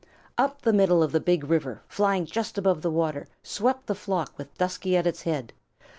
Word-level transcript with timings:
Up 0.35 0.63
the 0.63 0.73
middle 0.73 1.03
of 1.03 1.11
the 1.11 1.19
Big 1.19 1.43
River, 1.43 1.83
flying 1.87 2.25
just 2.25 2.57
above 2.57 2.81
the 2.81 2.89
water, 2.89 3.27
swept 3.43 3.85
the 3.85 3.93
flock 3.93 4.35
with 4.35 4.57
Dusky 4.57 4.97
at 4.97 5.05
its 5.05 5.21
head. 5.21 5.53